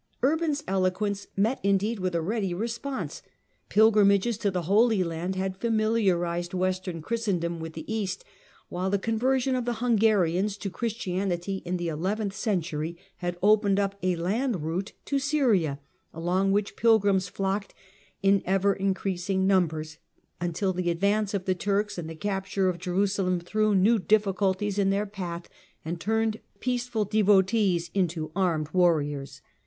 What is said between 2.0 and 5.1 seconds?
a ready response. Pilgrimages to the Holy